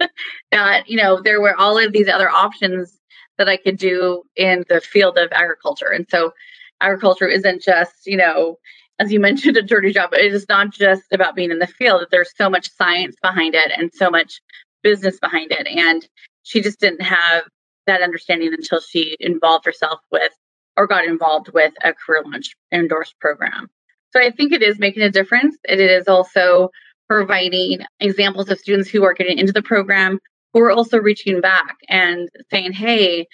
[0.50, 2.98] that, you know, there were all of these other options
[3.38, 5.88] that I could do in the field of agriculture.
[5.88, 6.32] And so
[6.80, 8.58] agriculture isn't just, you know,
[8.98, 11.66] as you mentioned, a dirty job, but it is not just about being in the
[11.66, 12.04] field.
[12.10, 14.40] There's so much science behind it and so much
[14.82, 15.66] business behind it.
[15.66, 16.06] And
[16.42, 17.44] she just didn't have
[17.86, 20.32] that understanding until she involved herself with
[20.76, 23.68] or got involved with a career launch endorsed program.
[24.12, 25.56] So I think it is making a difference.
[25.64, 26.70] It is also
[27.08, 30.18] providing examples of students who are getting into the program
[30.54, 33.26] who are also reaching back and saying, hey,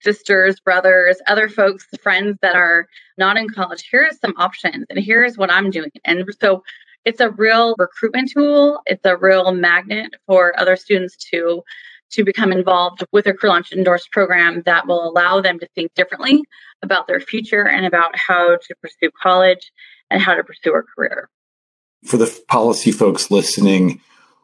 [0.00, 4.98] sisters, brothers, other folks, friends that are not in college, here are some options and
[4.98, 5.92] here's what I'm doing.
[6.04, 6.64] And so
[7.04, 8.80] it's a real recruitment tool.
[8.86, 11.62] It's a real magnet for other students to
[12.12, 15.94] to become involved with a career launch endorsed program that will allow them to think
[15.94, 16.42] differently
[16.82, 19.72] about their future and about how to pursue college
[20.10, 21.30] and how to pursue a career.
[22.04, 24.02] For the policy folks listening,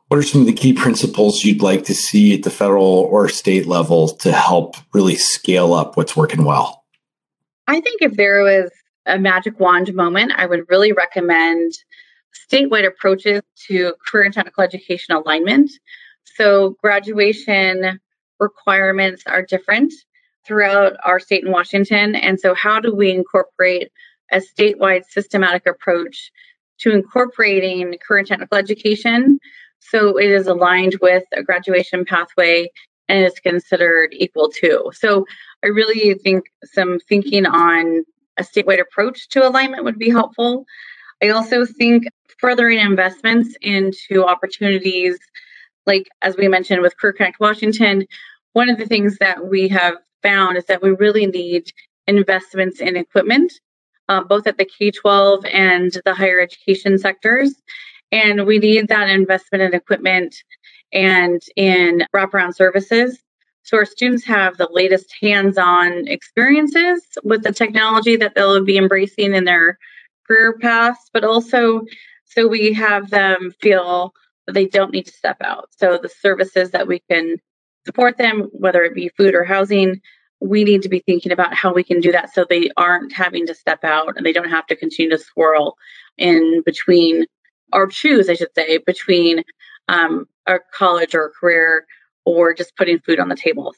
[0.08, 3.28] what are some of the key principles you'd like to see at the federal or
[3.28, 6.84] state level to help really scale up what's working well?
[7.66, 8.70] I think if there was
[9.04, 11.72] a magic wand moment, I would really recommend
[12.50, 15.70] statewide approaches to career and technical education alignment.
[16.24, 18.00] So, graduation
[18.40, 19.92] requirements are different
[20.46, 22.14] throughout our state in Washington.
[22.14, 23.90] And so, how do we incorporate
[24.30, 26.30] a statewide systematic approach
[26.78, 29.38] to incorporating career and technical education
[29.80, 32.70] so it is aligned with a graduation pathway
[33.08, 34.90] and is considered equal to.
[34.94, 35.26] So
[35.64, 38.04] I really think some thinking on
[38.36, 40.64] a statewide approach to alignment would be helpful.
[41.22, 42.04] I also think
[42.38, 45.18] furthering investments into opportunities,
[45.86, 48.06] like as we mentioned with Career Connect Washington,
[48.52, 51.72] one of the things that we have found is that we really need
[52.06, 53.52] investments in equipment,
[54.08, 57.54] uh, both at the K 12 and the higher education sectors.
[58.10, 60.36] And we need that investment in equipment
[60.92, 63.18] and in wraparound services.
[63.62, 69.34] So our students have the latest hands-on experiences with the technology that they'll be embracing
[69.34, 69.78] in their
[70.26, 71.82] career paths, but also
[72.24, 74.12] so we have them feel
[74.46, 75.68] that they don't need to step out.
[75.76, 77.36] So the services that we can
[77.84, 80.00] support them, whether it be food or housing,
[80.40, 83.46] we need to be thinking about how we can do that so they aren't having
[83.46, 85.76] to step out and they don't have to continue to swirl
[86.16, 87.26] in between
[87.72, 89.42] or choose, I should say, between
[89.88, 91.86] um, a college or a career
[92.24, 93.74] or just putting food on the table.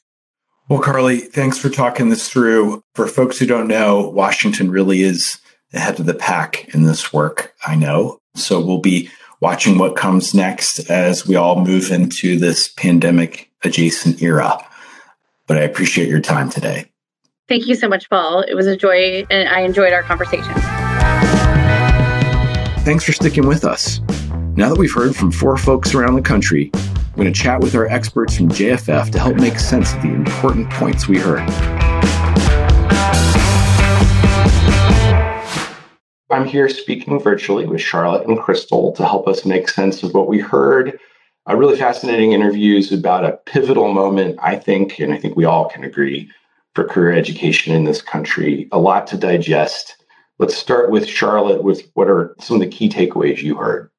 [0.68, 2.83] Well, Carly, thanks for talking this through.
[2.94, 5.38] For folks who don't know, Washington really is
[5.72, 8.18] ahead of the pack in this work, I know.
[8.35, 14.22] So we'll be watching what comes next as we all move into this pandemic adjacent
[14.22, 14.64] era.
[15.46, 16.87] But I appreciate your time today.
[17.48, 18.42] Thank you so much, Paul.
[18.42, 20.55] It was a joy, and I enjoyed our conversation.
[22.82, 24.00] Thanks for sticking with us.
[24.56, 27.74] Now that we've heard from four folks around the country, I'm going to chat with
[27.74, 31.46] our experts from JFF to help make sense of the important points we heard.
[36.30, 40.26] I'm here speaking virtually with Charlotte and Crystal to help us make sense of what
[40.26, 40.98] we heard.
[41.44, 45.68] A really fascinating interviews about a pivotal moment, I think, and I think we all
[45.68, 46.30] can agree,
[46.74, 48.70] for career education in this country.
[48.72, 49.99] A lot to digest.
[50.41, 53.91] Let's start with Charlotte with what are some of the key takeaways you heard?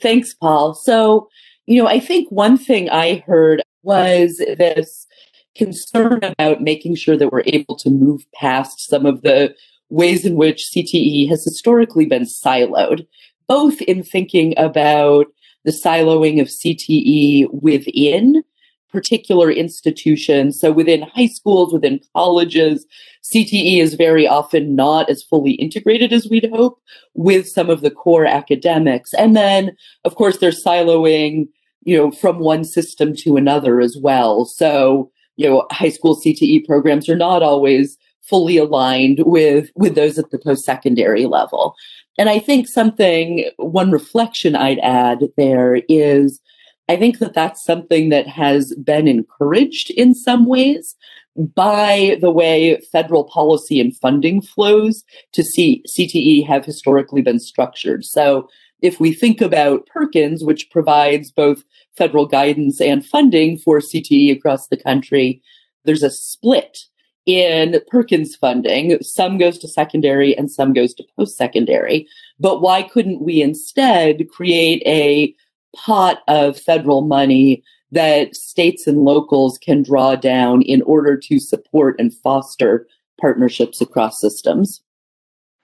[0.00, 0.72] Thanks, Paul.
[0.72, 1.28] So,
[1.66, 5.06] you know, I think one thing I heard was this
[5.54, 9.54] concern about making sure that we're able to move past some of the
[9.90, 13.06] ways in which CTE has historically been siloed,
[13.46, 15.26] both in thinking about
[15.66, 18.42] the siloing of CTE within
[18.90, 20.58] particular institutions.
[20.60, 22.86] So within high schools, within colleges,
[23.22, 26.80] CTE is very often not as fully integrated as we'd hope
[27.14, 29.12] with some of the core academics.
[29.14, 31.48] And then, of course, they're siloing,
[31.82, 34.44] you know, from one system to another as well.
[34.44, 40.18] So, you know, high school CTE programs are not always fully aligned with, with those
[40.18, 41.74] at the post-secondary level.
[42.18, 46.40] And I think something, one reflection I'd add there is
[46.88, 50.94] I think that that's something that has been encouraged in some ways
[51.36, 58.04] by the way federal policy and funding flows to CTE have historically been structured.
[58.04, 58.48] So
[58.80, 61.64] if we think about Perkins, which provides both
[61.96, 65.42] federal guidance and funding for CTE across the country,
[65.84, 66.78] there's a split
[67.26, 69.02] in Perkins funding.
[69.02, 72.06] Some goes to secondary and some goes to post secondary.
[72.38, 75.34] But why couldn't we instead create a
[75.76, 77.62] pot of federal money
[77.92, 82.86] that states and locals can draw down in order to support and foster
[83.20, 84.82] partnerships across systems.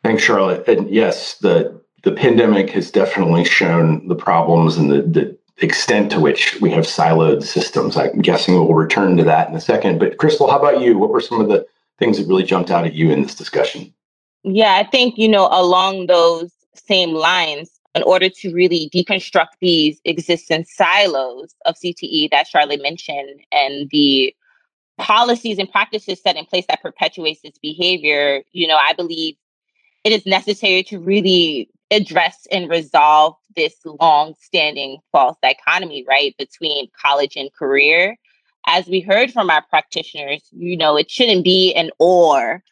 [0.05, 0.67] Thanks, Charlotte.
[0.69, 6.21] And yes, the the pandemic has definitely shown the problems and the, the extent to
[6.21, 7.97] which we have siloed systems.
[7.97, 10.01] I'm guessing we'll return to that in a second.
[10.01, 10.99] But Crystal, how about you?
[10.99, 11.65] What were some of the
[11.99, 13.95] things that really jumped out at you in this discussion?
[14.43, 20.01] Yeah, I think, you know, along those same lines, in order to really deconstruct these
[20.05, 24.35] existing silos of CTE that Charlotte mentioned and the
[24.99, 29.37] policies and practices set in place that perpetuates this behavior, you know, I believe
[30.05, 37.37] it is necessary to really address and resolve this long-standing false dichotomy, right, between college
[37.37, 38.17] and career.
[38.67, 42.63] As we heard from our practitioners, you know, it shouldn't be an or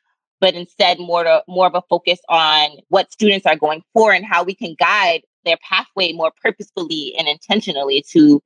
[0.41, 4.25] but instead more to more of a focus on what students are going for and
[4.25, 8.43] how we can guide their pathway more purposefully and intentionally to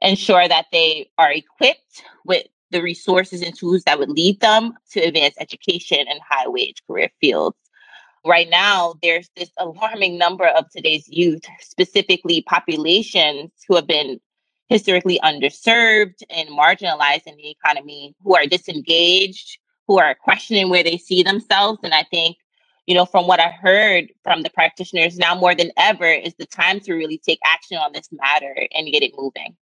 [0.00, 5.00] ensure that they are equipped with the resources and tools that would lead them to
[5.00, 7.56] advanced education and high wage career fields.
[8.24, 14.20] Right now, there's this alarming number of today's youth, specifically populations who have been
[14.68, 20.96] historically underserved and marginalized in the economy, who are disengaged, who are questioning where they
[20.96, 21.80] see themselves.
[21.82, 22.36] And I think,
[22.86, 26.46] you know, from what I heard from the practitioners, now more than ever is the
[26.46, 29.56] time to really take action on this matter and get it moving.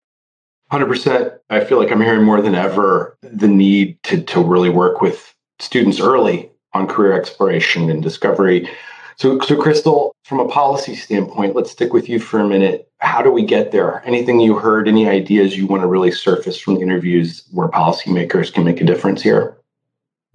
[0.73, 1.39] 100%.
[1.51, 5.33] I feel like I'm hearing more than ever the need to, to really work with
[5.61, 8.69] students early on career exploration and discovery.
[9.17, 12.91] So, so Crystal, from a policy standpoint, let's stick with you for a minute.
[12.99, 14.03] How do we get there?
[14.05, 18.53] Anything you heard, any ideas you want to really surface from the interviews where policymakers
[18.53, 19.56] can make a difference here?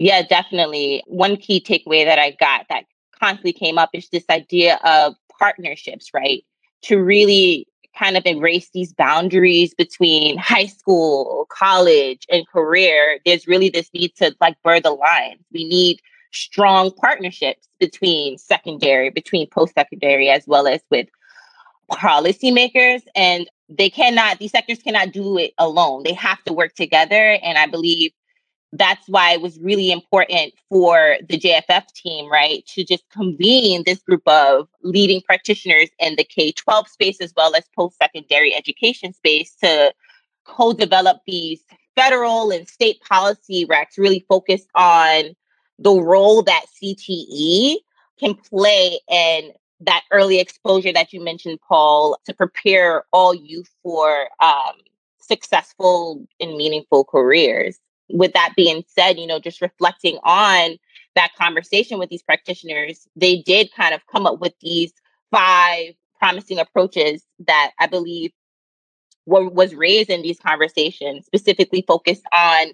[0.02, 1.04] Yeah, definitely.
[1.06, 2.86] One key takeaway that I got that
[3.20, 6.44] constantly came up is this idea of partnerships, right?
[6.86, 13.20] To really kind of embrace these boundaries between high school, college, and career.
[13.28, 15.42] There's really this need to like blur the lines.
[15.54, 16.00] We need
[16.32, 21.10] strong partnerships between secondary, between post secondary, as well as with
[21.92, 23.04] policymakers.
[23.16, 26.02] And they cannot, these sectors cannot do it alone.
[26.02, 27.38] They have to work together.
[27.44, 28.14] And I believe
[28.74, 34.00] that's why it was really important for the JFF team, right, to just convene this
[34.00, 39.14] group of leading practitioners in the K 12 space as well as post secondary education
[39.14, 39.94] space to
[40.46, 41.62] co develop these
[41.96, 45.36] federal and state policy recs really focused on
[45.78, 47.76] the role that CTE
[48.20, 49.52] can play in
[49.82, 54.76] that early exposure that you mentioned, Paul, to prepare all youth for um,
[55.20, 57.80] successful and meaningful careers
[58.14, 60.78] with that being said, you know, just reflecting on
[61.16, 64.94] that conversation with these practitioners, they did kind of come up with these
[65.32, 68.32] five promising approaches that I believe
[69.26, 72.74] were, was raised in these conversations, specifically focused on,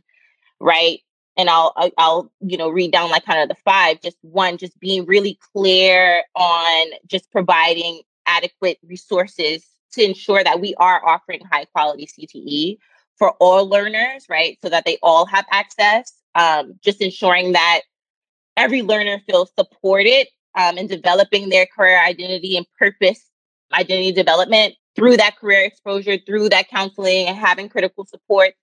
[0.59, 0.99] right?
[1.37, 4.01] And I'll, I'll, you know, read down like kind of the five.
[4.01, 10.75] Just one, just being really clear on just providing adequate resources to ensure that we
[10.75, 12.77] are offering high quality CTE
[13.17, 14.57] for all learners, right?
[14.61, 16.13] So that they all have access.
[16.35, 17.81] Um, just ensuring that
[18.55, 23.23] every learner feels supported um, in developing their career identity and purpose
[23.73, 28.53] identity development through that career exposure, through that counseling, and having critical support,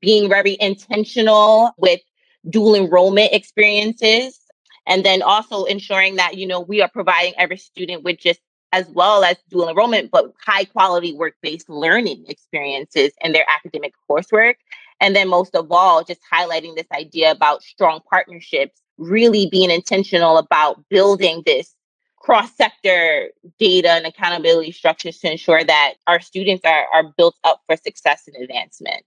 [0.00, 2.00] being very intentional with
[2.48, 4.38] dual enrollment experiences.
[4.86, 8.40] And then also ensuring that, you know, we are providing every student with just
[8.72, 13.92] as well as dual enrollment, but high quality work based learning experiences in their academic
[14.08, 14.54] coursework.
[15.00, 20.36] And then, most of all, just highlighting this idea about strong partnerships really being intentional
[20.36, 21.74] about building this
[22.18, 27.62] cross sector data and accountability structures to ensure that our students are, are built up
[27.66, 29.02] for success and advancement.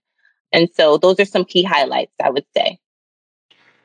[0.52, 2.80] And so those are some key highlights, I would say.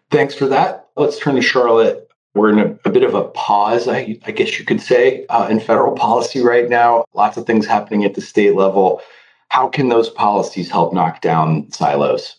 [0.09, 0.89] Thanks for that.
[0.95, 2.08] Let's turn to Charlotte.
[2.35, 5.47] We're in a, a bit of a pause, I, I guess you could say, uh,
[5.49, 7.05] in federal policy right now.
[7.13, 9.01] Lots of things happening at the state level.
[9.49, 12.35] How can those policies help knock down silos?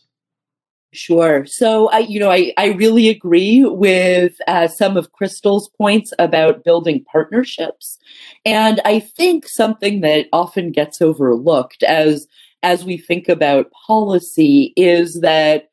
[0.93, 1.47] Sure.
[1.47, 6.65] So I, you know, I, I really agree with uh, some of Crystal's points about
[6.65, 7.99] building partnerships.
[8.45, 12.27] And I think something that often gets overlooked as,
[12.65, 15.70] as we think about policy is that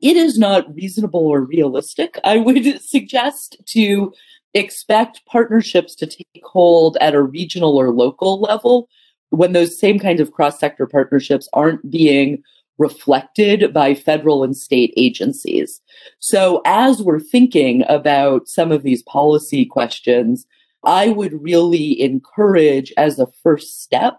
[0.00, 2.18] it is not reasonable or realistic.
[2.24, 4.12] I would suggest to
[4.54, 8.88] expect partnerships to take hold at a regional or local level
[9.30, 12.42] when those same kinds of cross sector partnerships aren't being
[12.78, 15.80] reflected by federal and state agencies.
[16.18, 20.46] So as we're thinking about some of these policy questions,
[20.84, 24.18] I would really encourage as a first step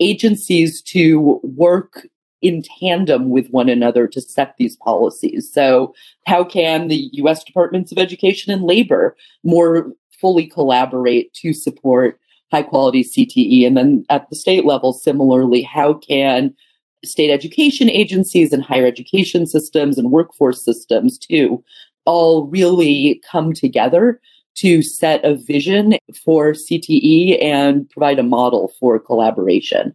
[0.00, 2.06] agencies to work
[2.42, 5.52] in tandem with one another to set these policies.
[5.52, 5.94] So
[6.26, 12.20] how can the US Departments of Education and Labor more fully collaborate to support
[12.52, 13.66] high quality CTE?
[13.66, 16.54] And then at the state level, similarly, how can
[17.04, 21.62] state education agencies and higher education systems and workforce systems too
[22.04, 24.20] all really come together
[24.56, 29.94] to set a vision for CTE and provide a model for collaboration.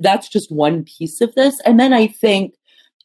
[0.00, 1.60] That's just one piece of this.
[1.64, 2.54] And then I think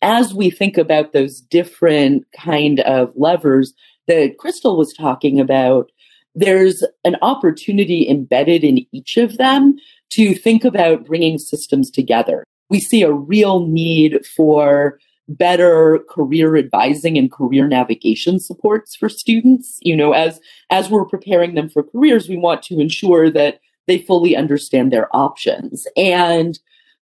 [0.02, 3.74] as we think about those different kind of levers
[4.08, 5.92] that Crystal was talking about,
[6.36, 9.78] there's an opportunity embedded in each of them
[10.12, 12.44] to think about bringing systems together.
[12.70, 19.80] We see a real need for better career advising and career navigation supports for students.
[19.82, 20.40] You know as
[20.70, 25.14] as we're preparing them for careers we want to ensure that they fully understand their
[25.16, 25.88] options.
[25.96, 26.60] And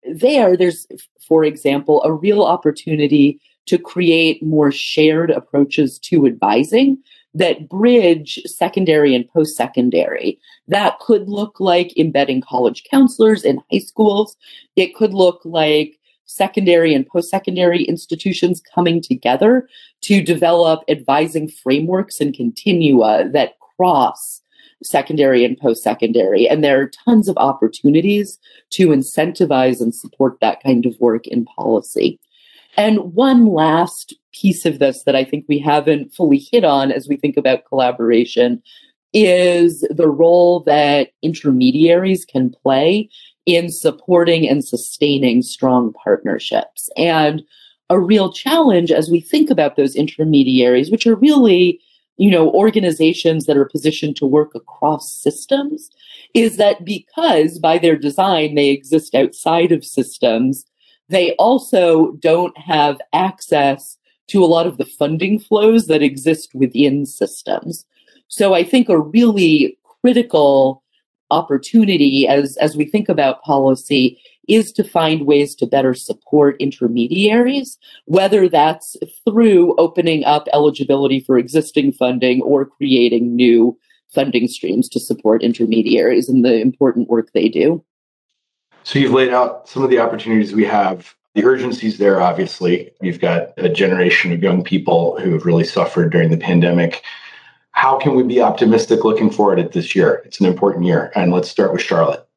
[0.04, 0.88] there there's
[1.28, 6.98] for example a real opportunity to create more shared approaches to advising
[7.34, 10.40] that bridge secondary and post secondary.
[10.68, 14.36] That could look like embedding college counselors in high schools.
[14.76, 19.68] It could look like secondary and post secondary institutions coming together
[20.02, 24.42] to develop advising frameworks and continua that cross
[24.84, 26.48] secondary and post secondary.
[26.48, 28.40] And there are tons of opportunities
[28.72, 32.20] to incentivize and support that kind of work in policy.
[32.78, 37.08] And one last piece of this that I think we haven't fully hit on as
[37.08, 38.62] we think about collaboration
[39.12, 43.10] is the role that intermediaries can play
[43.46, 46.90] in supporting and sustaining strong partnerships.
[46.96, 47.42] And
[47.90, 51.82] a real challenge as we think about those intermediaries, which are really,
[52.20, 55.90] you know, organizations that are positioned to work across systems,
[56.34, 60.66] is that because by their design they exist outside of systems,
[61.08, 63.98] they also don't have access
[64.28, 67.86] to a lot of the funding flows that exist within systems.
[68.28, 70.84] So I think a really critical
[71.32, 77.78] opportunity as, as we think about policy is to find ways to better support intermediaries,
[78.06, 83.78] whether that's through opening up eligibility for existing funding or creating new
[84.14, 87.84] funding streams to support intermediaries and the important work they do.
[88.84, 92.92] So you've laid out some of the opportunities we have the urgency's there, obviously.
[93.02, 97.04] You've got a generation of young people who have really suffered during the pandemic.
[97.72, 100.24] How can we be optimistic looking forward at this year?
[100.26, 101.12] It's an important year.
[101.16, 102.28] And let's start with Charlotte.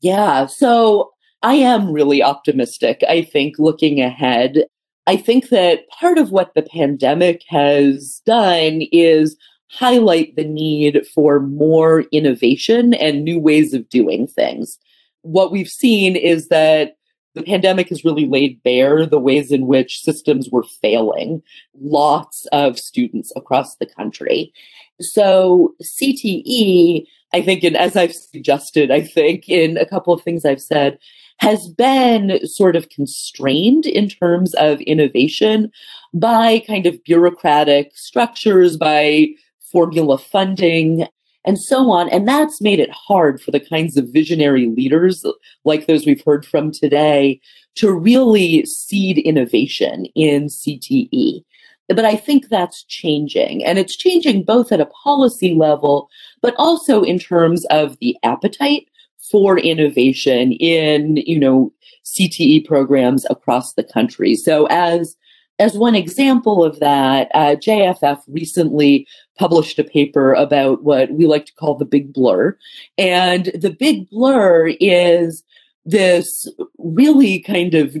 [0.00, 0.46] Yeah.
[0.46, 1.12] So
[1.46, 4.64] I am really optimistic, I think, looking ahead.
[5.06, 9.36] I think that part of what the pandemic has done is
[9.70, 14.76] highlight the need for more innovation and new ways of doing things.
[15.22, 16.96] What we've seen is that
[17.36, 21.44] the pandemic has really laid bare the ways in which systems were failing
[21.80, 24.52] lots of students across the country.
[25.00, 30.44] So CTE, I think, and as I've suggested, I think in a couple of things
[30.44, 30.98] I've said,
[31.38, 35.70] has been sort of constrained in terms of innovation
[36.14, 39.28] by kind of bureaucratic structures, by
[39.70, 41.06] formula funding
[41.44, 42.08] and so on.
[42.08, 45.24] And that's made it hard for the kinds of visionary leaders
[45.64, 47.40] like those we've heard from today
[47.76, 51.44] to really seed innovation in CTE.
[51.88, 56.10] But I think that's changing and it's changing both at a policy level,
[56.42, 58.88] but also in terms of the appetite
[59.30, 61.72] for innovation in, you know,
[62.04, 64.34] CTE programs across the country.
[64.34, 65.16] So as
[65.58, 69.06] as one example of that, uh, JFF recently
[69.38, 72.56] published a paper about what we like to call the big blur.
[72.98, 75.42] And the big blur is
[75.86, 76.46] this
[76.76, 77.96] really kind of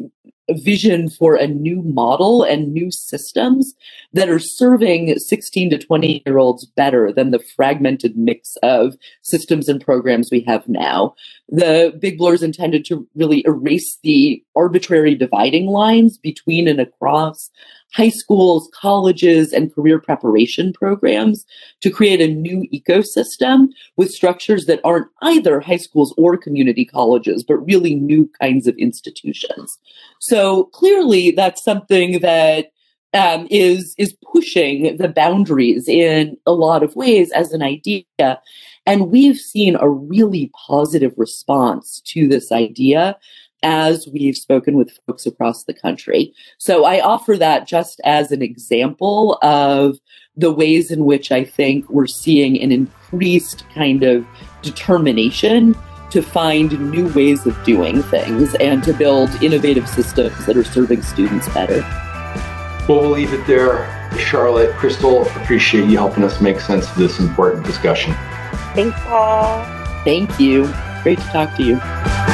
[0.50, 3.74] vision for a new model and new systems
[4.12, 9.68] that are serving 16 to 20 year olds better than the fragmented mix of systems
[9.68, 11.14] and programs we have now.
[11.48, 17.50] The Big Blur is intended to really erase the arbitrary dividing lines between and across
[17.96, 21.46] high schools, colleges, and career preparation programs
[21.80, 27.42] to create a new ecosystem with structures that aren't either high schools or community colleges,
[27.42, 29.78] but really new kinds of institutions.
[30.20, 32.66] So clearly, that's something that
[33.14, 38.04] um, is is pushing the boundaries in a lot of ways as an idea,
[38.84, 43.16] and we've seen a really positive response to this idea
[43.66, 46.32] as we've spoken with folks across the country.
[46.56, 49.98] So I offer that just as an example of
[50.36, 54.24] the ways in which I think we're seeing an increased kind of
[54.62, 55.74] determination
[56.10, 61.02] to find new ways of doing things and to build innovative systems that are serving
[61.02, 61.80] students better.
[62.88, 63.92] Well, we'll leave it there.
[64.16, 68.14] Charlotte, Crystal, appreciate you helping us make sense of this important discussion.
[68.76, 69.64] Thanks, Paul.
[70.04, 70.72] Thank you.
[71.02, 72.25] Great to talk to you.